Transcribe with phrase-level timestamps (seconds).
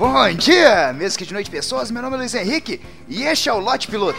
[0.00, 3.52] Bom dia, mesmo que de noite pessoas, meu nome é Luiz Henrique e este é
[3.52, 4.18] o Lote Piloto.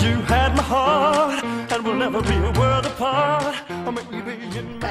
[0.00, 2.69] You had my heart, and we'll never be a world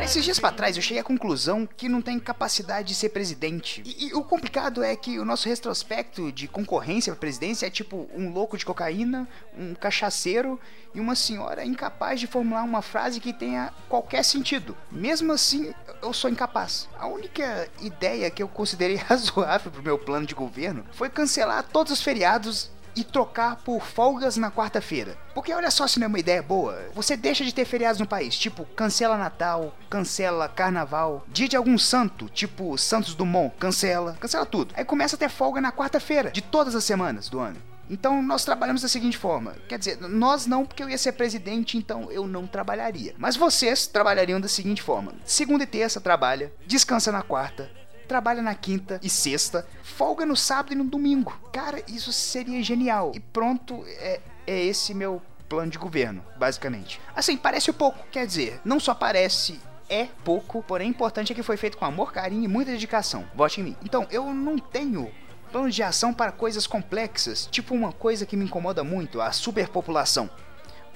[0.09, 3.83] esses dias pra trás eu cheguei à conclusão que não tem capacidade de ser presidente.
[3.85, 8.09] E, e o complicado é que o nosso retrospecto de concorrência pra presidência é tipo
[8.15, 10.59] um louco de cocaína, um cachaceiro
[10.95, 14.75] e uma senhora incapaz de formular uma frase que tenha qualquer sentido.
[14.91, 16.89] Mesmo assim, eu sou incapaz.
[16.97, 21.93] A única ideia que eu considerei razoável pro meu plano de governo foi cancelar todos
[21.93, 25.17] os feriados e trocar por folgas na quarta-feira.
[25.33, 26.89] Porque olha só se não é uma ideia boa.
[26.93, 31.77] Você deixa de ter feriados no país, tipo cancela Natal, cancela Carnaval, dia de algum
[31.77, 34.73] santo, tipo Santos Dumont, cancela, cancela tudo.
[34.75, 37.69] Aí começa a ter folga na quarta-feira de todas as semanas do ano.
[37.89, 39.55] Então nós trabalhamos da seguinte forma.
[39.67, 43.15] Quer dizer, nós não, porque eu ia ser presidente, então eu não trabalharia.
[43.17, 47.71] Mas vocês trabalhariam da seguinte forma: segunda e terça trabalha, descansa na quarta,
[48.09, 51.39] trabalha na quinta e sexta, folga no sábado e no domingo.
[51.53, 53.11] Cara, isso seria genial.
[53.15, 56.99] E pronto, é, é esse meu plano de governo, basicamente.
[57.15, 59.59] Assim, parece pouco, quer dizer, não só parece.
[59.91, 63.25] É pouco, porém importante é que foi feito com amor, carinho e muita dedicação.
[63.33, 63.77] Vote em mim.
[63.83, 65.11] Então, eu não tenho
[65.51, 70.29] plano de ação para coisas complexas, tipo uma coisa que me incomoda muito, a superpopulação.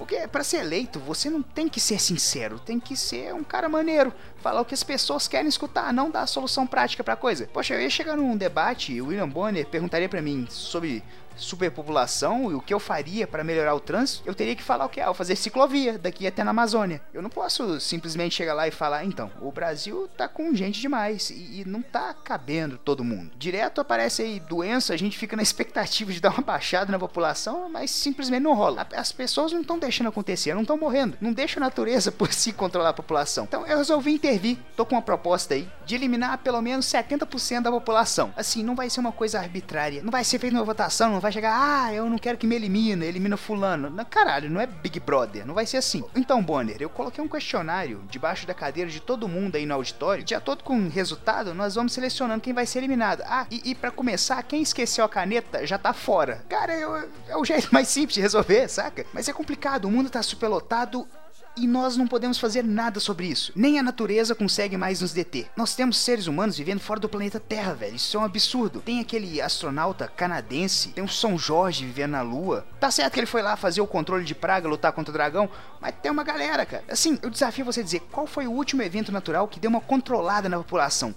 [0.03, 3.69] Porque para ser eleito, você não tem que ser sincero, tem que ser um cara
[3.69, 7.47] maneiro, falar o que as pessoas querem escutar, não dar a solução prática pra coisa.
[7.53, 11.01] Poxa, eu ia chegar num debate e o William Bonner perguntaria para mim sobre
[11.35, 14.89] superpopulação e o que eu faria para melhorar o trânsito, eu teria que falar o
[14.89, 17.01] que é, eu fazer ciclovia daqui até na Amazônia.
[17.13, 21.29] Eu não posso simplesmente chegar lá e falar, então, o Brasil tá com gente demais
[21.29, 23.31] e, e não tá cabendo todo mundo.
[23.37, 27.69] Direto aparece aí doença, a gente fica na expectativa de dar uma baixada na população,
[27.69, 28.87] mas simplesmente não rola.
[28.93, 31.17] As pessoas não estão deixando acontecer, não estão morrendo.
[31.21, 33.43] Não deixa a natureza por si controlar a população.
[33.45, 37.71] Então eu resolvi intervir, tô com uma proposta aí de eliminar pelo menos 70% da
[37.71, 38.33] população.
[38.35, 41.31] Assim, não vai ser uma coisa arbitrária, não vai ser feita uma votação, não vai
[41.31, 43.89] chegar, ah, eu não quero que me elimine, elimina fulano.
[43.89, 46.03] Não, caralho, não é Big Brother, não vai ser assim.
[46.15, 50.23] Então, Bonner, eu coloquei um questionário debaixo da cadeira de todo mundo aí no auditório.
[50.23, 53.21] De acordo com resultado, nós vamos selecionando quem vai ser eliminado.
[53.25, 56.43] Ah, e, e para começar, quem esqueceu a caneta já tá fora.
[56.49, 59.05] Cara, eu- é o jeito mais simples de resolver, saca?
[59.13, 61.07] Mas é complicado, o mundo tá superlotado
[61.55, 63.51] e nós não podemos fazer nada sobre isso.
[63.55, 65.49] Nem a natureza consegue mais nos deter.
[65.55, 67.95] Nós temos seres humanos vivendo fora do planeta Terra, velho.
[67.95, 68.81] Isso é um absurdo.
[68.81, 72.65] Tem aquele astronauta canadense, tem o São Jorge vivendo na Lua.
[72.79, 75.49] Tá certo que ele foi lá fazer o controle de praga, lutar contra o dragão,
[75.79, 76.83] mas tem uma galera, cara.
[76.89, 79.81] Assim, eu desafio você a dizer qual foi o último evento natural que deu uma
[79.81, 81.13] controlada na população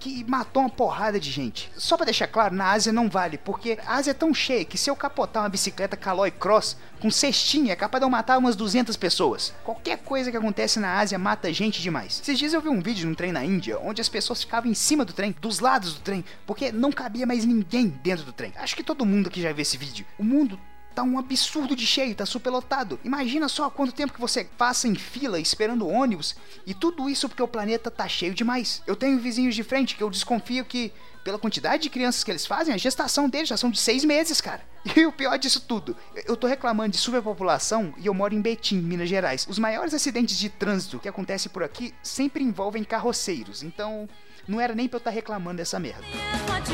[0.00, 1.70] que matou uma porrada de gente.
[1.76, 4.78] Só pra deixar claro, na Ásia não vale, porque a Ásia é tão cheia que
[4.78, 8.56] se eu capotar uma bicicleta Caloi Cross com cestinha, é capaz de eu matar umas
[8.56, 9.54] 200 pessoas.
[9.62, 12.20] Qualquer coisa que acontece na Ásia mata gente demais.
[12.20, 14.74] Esses dias eu vi um vídeo num trem na Índia, onde as pessoas ficavam em
[14.74, 18.52] cima do trem, dos lados do trem, porque não cabia mais ninguém dentro do trem.
[18.56, 20.06] Acho que todo mundo aqui já viu esse vídeo.
[20.18, 20.58] O mundo
[20.94, 22.98] Tá um absurdo de cheio, tá superlotado.
[23.04, 26.34] Imagina só quanto tempo que você passa em fila esperando ônibus
[26.66, 28.82] e tudo isso porque o planeta tá cheio demais.
[28.86, 30.92] Eu tenho vizinhos de frente que eu desconfio que,
[31.22, 34.40] pela quantidade de crianças que eles fazem, a gestação deles já são de seis meses,
[34.40, 34.68] cara.
[34.96, 35.94] E o pior disso tudo,
[36.26, 39.46] eu tô reclamando de superpopulação e eu moro em Betim, Minas Gerais.
[39.48, 44.08] Os maiores acidentes de trânsito que acontecem por aqui sempre envolvem carroceiros, então
[44.48, 46.02] não era nem pra eu estar reclamando dessa merda.
[46.48, 46.66] What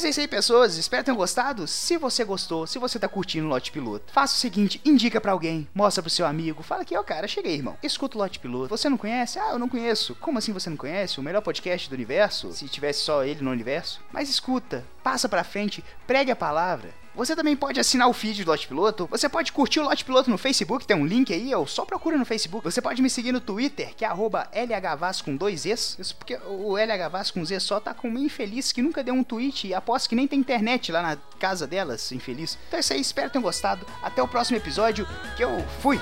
[0.00, 0.78] Mas é isso aí, pessoas.
[0.78, 1.66] Espero que tenham gostado.
[1.66, 5.32] Se você gostou, se você tá curtindo o Lote Piloto, faça o seguinte: indica pra
[5.32, 7.76] alguém, mostra pro seu amigo, fala que, ó, cara, cheguei, irmão.
[7.82, 8.70] Escuta o Lote Piloto.
[8.70, 9.38] Você não conhece?
[9.38, 10.14] Ah, eu não conheço.
[10.14, 11.20] Como assim você não conhece?
[11.20, 12.50] O melhor podcast do universo?
[12.50, 14.00] Se tivesse só ele no universo?
[14.10, 16.94] Mas escuta, passa pra frente, pregue a palavra.
[17.14, 19.08] Você também pode assinar o feed do Lote Piloto.
[19.10, 22.16] Você pode curtir o Lote Piloto no Facebook, tem um link aí, ou só procura
[22.16, 22.64] no Facebook.
[22.64, 25.96] Você pode me seguir no Twitter, que é LHVAS com dois Es.
[25.98, 29.24] Isso porque o LHVAS com Z só tá com uma infeliz que nunca deu um
[29.24, 32.58] tweet e aposto que nem tem internet lá na casa delas, infeliz.
[32.68, 33.86] Então é isso aí, espero que tenham gostado.
[34.02, 35.06] Até o próximo episódio,
[35.36, 36.00] que eu fui!